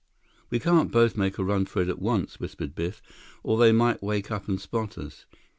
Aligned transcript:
"We 0.49 0.57
can't 0.57 0.91
both 0.91 1.15
make 1.15 1.37
a 1.37 1.43
run 1.43 1.67
for 1.67 1.79
it 1.79 1.87
at 1.87 2.01
once," 2.01 2.39
whispered 2.39 2.73
Biff, 2.73 3.03
"or 3.43 3.55
they 3.59 3.71
might 3.71 4.01
wake 4.01 4.31
up 4.31 4.47
and 4.47 4.59
spot 4.59 4.97
us. 4.97 5.27